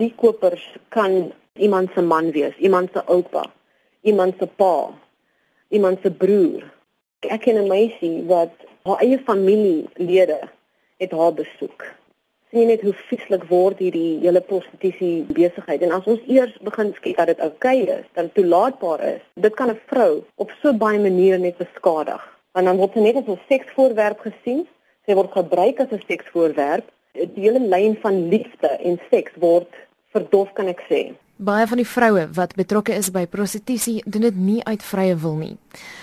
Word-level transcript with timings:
Die 0.00 0.14
kopers 0.16 0.62
kan 0.88 1.32
iemand 1.60 1.90
se 1.92 2.00
man 2.00 2.30
wees, 2.32 2.56
iemand 2.56 2.88
se 2.92 3.02
oupa, 3.04 3.42
iemand 4.00 4.34
se 4.38 4.46
pa, 4.46 4.88
iemand 5.68 5.98
se 6.02 6.10
broer. 6.10 6.62
Ek 7.20 7.42
ken 7.44 7.58
'n 7.60 7.68
meisie 7.68 8.24
wat 8.24 8.54
haar 8.88 9.02
eie 9.04 9.18
familielede 9.18 10.38
het 10.96 11.12
haar 11.12 11.34
besoek. 11.34 11.84
Sien 12.50 12.66
net 12.66 12.80
hoe 12.80 12.94
vieslik 13.10 13.44
word 13.44 13.78
hierdie 13.78 14.18
hele 14.22 14.40
prostitusie 14.40 15.26
besigheid 15.36 15.82
en 15.82 15.92
as 15.92 16.08
ons 16.08 16.24
eers 16.26 16.56
begin 16.64 16.94
skep 16.96 17.16
dat 17.16 17.26
dit 17.26 17.40
oukei 17.40 17.82
okay 17.82 17.98
is, 17.98 18.06
dit 18.14 18.34
toelaatbaar 18.34 19.04
is, 19.16 19.20
dit 19.34 19.54
kan 19.54 19.70
'n 19.70 19.80
vrou 19.86 20.24
op 20.36 20.50
so 20.62 20.72
baie 20.72 20.98
maniere 20.98 21.38
net 21.38 21.56
beskadig. 21.56 22.22
Want 22.52 22.66
dan 22.66 22.76
word 22.76 22.92
sy 22.92 23.00
net 23.00 23.16
as 23.16 23.28
'n 23.28 23.40
seksvoorwerp 23.48 24.20
gesien, 24.20 24.66
sy 25.06 25.14
word 25.14 25.30
gebruik 25.32 25.80
as 25.80 25.92
'n 25.92 26.02
seksvoorwerp. 26.08 26.88
Die 27.12 27.44
hele 27.44 27.60
lyn 27.60 27.96
van 28.00 28.28
liefde 28.28 28.68
en 28.68 29.00
seks 29.10 29.32
word 29.36 29.68
verdof 30.14 30.52
kan 30.52 30.70
ek 30.70 30.82
sê. 30.88 31.00
Baie 31.40 31.66
van 31.66 31.80
die 31.80 31.88
vroue 31.88 32.26
wat 32.36 32.52
betrokke 32.58 32.92
is 32.92 33.08
by 33.14 33.22
prostitusie 33.30 34.02
doen 34.04 34.26
dit 34.26 34.36
nie 34.36 34.58
uit 34.66 34.82
vrye 34.84 35.14
wil 35.22 35.38
nie. 35.40 35.54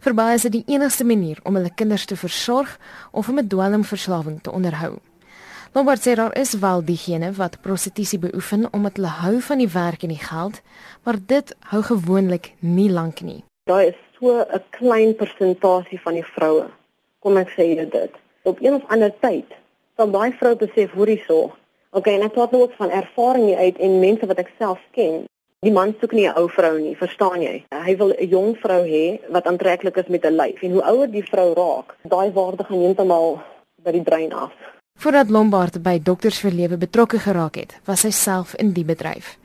Vir 0.00 0.14
baie 0.16 0.38
is 0.38 0.46
dit 0.46 0.54
die 0.60 0.64
enigste 0.74 1.04
manier 1.04 1.42
om 1.44 1.58
hulle 1.58 1.74
kinders 1.74 2.06
te 2.08 2.16
versorg 2.16 2.78
of 3.12 3.28
om 3.28 3.38
'n 3.38 3.48
dwelmverslawing 3.48 4.40
te 4.42 4.50
onderhou. 4.50 4.98
Lombard 5.74 6.00
sê 6.00 6.14
daar 6.14 6.36
is 6.38 6.54
wel 6.54 6.84
diegene 6.84 7.32
wat 7.32 7.60
prostitusie 7.60 8.18
beoefen 8.18 8.72
omdat 8.72 8.96
hulle 8.96 9.12
hou 9.20 9.40
van 9.40 9.58
die 9.58 9.68
werk 9.68 10.02
en 10.02 10.08
die 10.08 10.24
geld, 10.30 10.62
maar 11.04 11.16
dit 11.26 11.54
hou 11.60 11.82
gewoonlik 11.82 12.54
nie 12.58 12.90
lank 12.90 13.20
nie. 13.20 13.44
Daar 13.64 13.84
is 13.84 13.98
so 14.18 14.40
'n 14.40 14.62
klein 14.70 15.16
persentasie 15.16 16.00
van 16.00 16.14
die 16.14 16.24
vroue. 16.24 16.66
Kom 17.18 17.36
ek 17.36 17.50
sê 17.50 17.90
dit. 17.90 18.12
Op 18.42 18.58
een 18.60 18.74
of 18.74 18.82
ander 18.88 19.12
tyd 19.20 19.46
sal 19.96 20.10
daai 20.10 20.32
vrou 20.32 20.56
besef 20.56 20.92
hy 20.92 21.22
sorg 21.26 21.52
Okay, 21.90 22.18
en 22.18 22.26
ek 22.26 22.34
praat 22.36 22.52
nou 22.52 22.66
ook 22.66 22.74
van 22.76 22.90
ervaring 22.92 23.46
hier 23.48 23.60
uit 23.64 23.78
en 23.80 24.00
mense 24.00 24.26
wat 24.28 24.40
ek 24.42 24.50
self 24.60 24.80
ken. 24.92 25.22
Die 25.64 25.72
man 25.72 25.94
soek 26.00 26.12
nie 26.12 26.28
'n 26.28 26.36
ou 26.36 26.48
vrou 26.48 26.78
nie, 26.78 26.96
verstaan 26.96 27.40
jy? 27.40 27.64
Hy 27.72 27.96
wil 27.96 28.12
'n 28.12 28.28
jong 28.28 28.56
vrou 28.60 28.82
hê 28.84 29.18
wat 29.32 29.46
aantreklik 29.46 29.96
is 29.96 30.08
met 30.08 30.24
'n 30.24 30.36
lyf. 30.36 30.62
En 30.62 30.70
hoe 30.70 30.82
ouer 30.82 31.10
die 31.10 31.24
vrou 31.24 31.54
raak, 31.54 31.96
daai 32.02 32.30
waarde 32.32 32.64
gaan 32.64 32.80
heeltemal 32.80 33.40
by 33.82 33.92
die 33.92 34.02
brein 34.02 34.32
af. 34.32 34.52
Voordat 34.98 35.30
Lombard 35.30 35.82
by 35.82 35.98
Dokters 36.02 36.38
vir 36.38 36.50
Lewe 36.50 36.76
betrokke 36.76 37.18
geraak 37.18 37.54
het, 37.54 37.80
was 37.84 38.02
hy 38.02 38.10
self 38.10 38.54
in 38.54 38.72
die 38.72 38.84
bedryf. 38.84 39.38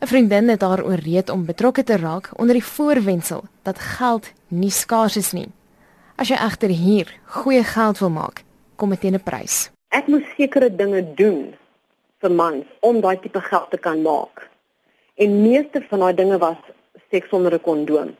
'n 0.00 0.06
Vriendin 0.06 0.48
het 0.48 0.60
haar 0.60 0.84
ooreed 0.84 1.30
om 1.30 1.46
betrokke 1.46 1.82
te 1.82 1.96
raak 1.96 2.30
onder 2.36 2.54
die 2.54 2.64
voorwendsel 2.64 3.44
dat 3.62 3.78
geld 3.78 4.32
nie 4.48 4.70
skaars 4.70 5.16
is 5.16 5.32
nie. 5.32 5.48
As 6.16 6.28
jy 6.28 6.36
egter 6.36 6.68
hier 6.68 7.08
goeie 7.24 7.64
geld 7.64 7.98
wil 7.98 8.10
maak, 8.10 8.44
kom 8.76 8.90
dit 8.90 9.00
teen 9.00 9.14
'n 9.14 9.22
prys. 9.22 9.70
Ek 9.88 10.06
moet 10.06 10.24
sekere 10.36 10.76
dinge 10.76 11.14
doen 11.14 11.54
vir 12.26 12.34
mans 12.34 12.66
om 12.82 13.00
daai 13.04 13.16
tipe 13.22 13.40
geld 13.40 13.70
te 13.70 13.78
kan 13.78 14.02
maak. 14.02 14.48
En 15.22 15.42
meeste 15.42 15.82
van 15.90 16.02
daai 16.02 16.14
dinge 16.18 16.38
was 16.42 16.58
seks 17.10 17.28
sonder 17.30 17.54
'n 17.54 17.66
kondoom. 17.68 18.10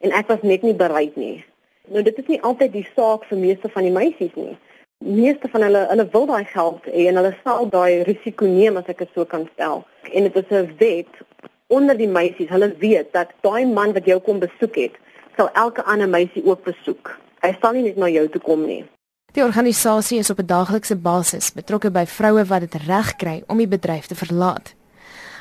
En 0.00 0.10
ek 0.20 0.28
was 0.28 0.42
net 0.42 0.62
nie 0.62 0.74
bereid 0.74 1.16
nie. 1.16 1.44
Nou 1.88 2.02
dit 2.02 2.18
is 2.18 2.26
nie 2.26 2.42
altyd 2.42 2.72
die 2.72 2.88
saak 2.96 3.24
vir 3.24 3.38
meeste 3.38 3.68
van 3.68 3.82
die 3.82 3.96
meisies 4.00 4.34
nie. 4.34 4.56
Meeste 4.98 5.48
van 5.48 5.62
hulle 5.62 5.86
hulle 5.90 6.08
wil 6.12 6.26
daai 6.26 6.44
geld 6.44 6.84
hê 6.84 7.06
en 7.08 7.16
hulle 7.16 7.34
sal 7.44 7.68
daai 7.68 8.02
risiko 8.02 8.46
neem 8.46 8.76
as 8.76 8.88
ek 8.88 8.98
dit 8.98 9.10
so 9.14 9.24
kan 9.24 9.48
stel. 9.52 9.84
En 10.12 10.22
dit 10.22 10.36
is 10.36 10.50
'n 10.50 10.72
wet 10.78 11.14
onder 11.68 11.96
die 11.96 12.08
meisies. 12.08 12.48
Hulle 12.48 12.74
weet 12.78 13.12
dat 13.12 13.28
daai 13.40 13.66
man 13.66 13.92
wat 13.92 14.04
jou 14.04 14.20
kom 14.20 14.38
besoek 14.38 14.74
het, 14.74 14.94
sal 15.36 15.48
elke 15.52 15.82
ander 15.84 16.08
meisie 16.08 16.44
ook 16.44 16.62
besoek. 16.64 17.18
Hy 17.42 17.56
sal 17.60 17.72
nie 17.72 17.82
net 17.82 17.96
na 17.96 18.08
jou 18.08 18.28
toe 18.28 18.40
kom 18.40 18.66
nie. 18.66 18.84
Die 19.32 19.44
organisasie 19.44 20.18
is 20.18 20.30
op 20.30 20.38
'n 20.38 20.46
daaglikse 20.46 20.96
basis 20.96 21.52
betrokke 21.52 21.90
by 21.90 22.04
vroue 22.06 22.44
wat 22.44 22.60
dit 22.60 22.74
reg 22.74 23.16
kry 23.16 23.42
om 23.46 23.56
die 23.56 23.68
bedryf 23.68 24.06
te 24.06 24.14
verlaat. 24.14 24.74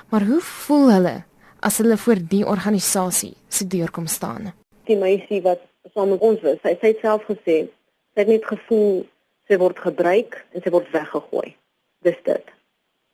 Maar 0.09 0.23
hoe 0.25 0.41
voel 0.41 0.91
hulle 0.91 1.23
as 1.59 1.77
hulle 1.77 1.97
voor 1.97 2.19
die 2.29 2.45
organisasie 2.45 3.33
se 3.47 3.67
deur 3.67 3.91
kom 3.91 4.05
staan? 4.05 4.53
Die 4.83 4.97
meisie 4.97 5.41
wat 5.41 5.59
saam 5.93 6.09
met 6.09 6.19
ons 6.19 6.41
was, 6.41 6.57
sy, 6.61 6.77
sy 6.81 6.87
het 6.87 6.97
self 7.01 7.23
gesê 7.23 7.67
sy 8.13 8.21
het 8.21 8.27
net 8.27 8.45
gevoel 8.45 9.05
sy 9.47 9.57
word 9.57 9.79
gebruik 9.79 10.45
en 10.53 10.61
sy 10.61 10.69
word 10.69 10.91
weggegooi. 10.91 11.55
Dis 12.01 12.21
dit. 12.23 12.45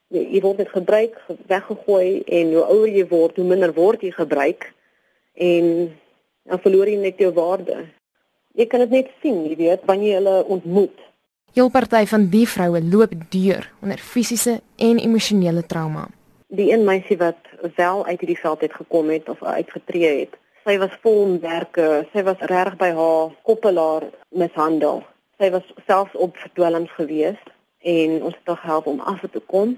Nee, 0.08 0.28
jy 0.32 0.42
word 0.42 0.58
net 0.58 0.70
gebruik, 0.70 1.22
weggegooi 1.48 2.24
en 2.28 2.54
hoe 2.54 2.64
ouer 2.64 2.88
jy 2.88 3.08
word, 3.08 3.36
hoe 3.36 3.48
minder 3.48 3.74
word 3.74 4.02
jy 4.02 4.12
gebruik 4.12 4.74
en 5.34 5.96
dan 6.44 6.60
verloor 6.60 6.88
jy 6.88 6.98
net 7.00 7.18
jou 7.18 7.32
waarde 7.34 7.86
jy 8.56 8.68
kan 8.72 8.86
dit 8.86 8.94
net 8.94 9.12
sien, 9.22 9.44
jy 9.50 9.58
weet, 9.60 9.84
wanneer 9.90 10.10
jy 10.10 10.22
hulle 10.22 10.38
ontmoet. 10.58 11.04
Heel 11.56 11.72
party 11.72 12.04
van 12.12 12.28
die 12.32 12.46
vroue 12.48 12.82
loop 12.84 13.14
deur 13.32 13.68
onder 13.84 14.02
fisiese 14.02 14.60
en 14.76 15.00
emosionele 15.00 15.64
trauma. 15.64 16.08
Die 16.56 16.72
een 16.72 16.84
meisie 16.88 17.18
wat 17.18 17.40
wel 17.76 18.06
uit 18.06 18.20
hierdie 18.20 18.40
veld 18.40 18.62
het 18.62 18.74
gekom 18.76 19.10
het 19.10 19.30
of 19.30 19.44
uitgetree 19.44 20.12
het, 20.20 20.36
sy 20.66 20.78
was 20.82 20.94
vol 21.04 21.38
werke, 21.42 22.06
sy 22.14 22.24
was 22.26 22.42
reg 22.52 22.76
by 22.80 22.92
haar 22.98 23.34
koppelaar 23.48 24.08
mishandel. 24.34 25.04
Sy 25.40 25.52
was 25.52 25.66
selfs 25.88 26.16
op 26.16 26.38
verdwelms 26.40 26.92
gewees 26.96 27.40
en 27.86 28.22
ons 28.24 28.34
het 28.36 28.48
haar 28.52 28.62
gehelp 28.64 28.88
om 28.88 29.04
af 29.04 29.22
te 29.32 29.42
kom 29.52 29.76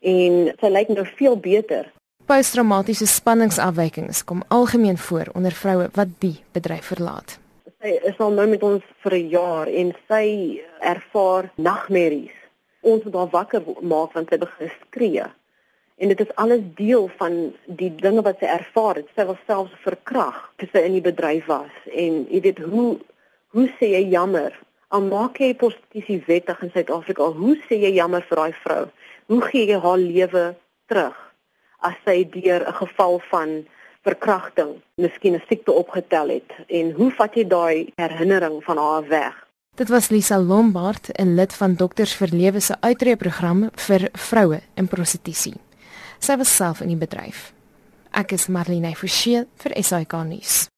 en 0.00 0.38
sy 0.60 0.70
lyk 0.70 0.92
nou 0.94 1.06
veel 1.18 1.36
beter. 1.36 1.90
Posttraumatiese 2.26 3.06
spanningsafwykings 3.10 4.24
kom 4.24 4.42
algemeen 4.48 4.98
voor 4.98 5.32
onder 5.34 5.52
vroue 5.52 5.88
wat 5.98 6.18
die 6.22 6.38
bedryf 6.54 6.86
verlaat. 6.94 7.41
Sy 7.82 7.96
is 8.06 8.18
al 8.22 8.36
nou 8.38 8.44
met 8.46 8.62
ons 8.62 8.82
vir 9.02 9.14
'n 9.18 9.28
jaar 9.28 9.66
en 9.66 9.88
sy 10.08 10.26
ervaar 10.78 11.48
nagmerries. 11.56 12.36
Ons 12.80 13.02
moet 13.04 13.14
haar 13.14 13.32
wakker 13.32 13.62
maak 13.82 14.12
want 14.14 14.28
sy 14.30 14.38
begin 14.38 14.70
skree. 14.82 15.24
En 15.98 16.08
dit 16.08 16.20
is 16.20 16.34
alles 16.36 16.62
deel 16.76 17.08
van 17.18 17.32
die 17.66 17.90
dinge 18.04 18.22
wat 18.22 18.38
sy 18.38 18.46
ervaar 18.46 18.94
het. 19.00 19.08
Sy 19.16 19.24
was 19.24 19.42
selfs 19.46 19.74
verkrag 19.82 20.38
toe 20.56 20.68
sy 20.70 20.84
in 20.86 20.92
die 20.92 21.08
bedryf 21.10 21.46
was 21.46 21.74
en 21.90 22.22
jy 22.30 22.40
weet 22.46 22.58
hoe 22.58 23.00
hoe 23.50 23.68
sê 23.80 23.90
jy 23.96 24.04
jammer? 24.14 24.54
Al 24.88 25.02
maak 25.02 25.42
jy 25.42 25.52
prostitusie 25.54 26.22
wettig 26.26 26.62
in 26.62 26.70
Suid-Afrika, 26.70 27.32
hoe 27.34 27.56
sê 27.66 27.82
jy 27.82 27.92
jammer 27.98 28.22
vir 28.22 28.36
daai 28.36 28.54
vrou? 28.62 28.86
Hoe 29.26 29.42
gee 29.50 29.66
jy 29.66 29.78
haar 29.78 29.98
lewe 29.98 30.54
terug 30.86 31.18
as 31.80 31.98
sy 32.04 32.22
deur 32.30 32.62
'n 32.62 32.78
geval 32.78 33.18
van 33.30 33.66
verkrachting, 34.02 34.80
miskien 34.94 35.34
'n 35.34 35.42
siekte 35.48 35.72
opgetel 35.72 36.28
het 36.28 36.50
en 36.68 36.92
hoe 36.92 37.10
vat 37.10 37.34
jy 37.34 37.46
daai 37.46 37.92
herinnering 37.94 38.64
van 38.64 38.76
haar 38.76 39.08
weg? 39.08 39.34
Dit 39.74 39.88
was 39.88 40.08
Lisa 40.08 40.38
Lombard, 40.38 41.08
'n 41.18 41.34
lid 41.34 41.54
van 41.54 41.74
Dokters 41.74 42.14
vir 42.14 42.28
Lewe 42.28 42.60
se 42.60 42.74
uitreëprogram 42.80 43.70
vir 43.74 44.08
vroue 44.12 44.60
in 44.74 44.88
prostitusie. 44.88 45.54
Sy 46.18 46.36
was 46.36 46.56
self 46.56 46.80
in 46.80 46.88
die 46.88 46.96
bedryf. 46.96 47.52
Ek 48.10 48.32
is 48.32 48.46
Marlene 48.46 48.94
Forsie 48.94 49.46
vir 49.56 49.82
SAK 49.82 50.12
nuus. 50.12 50.68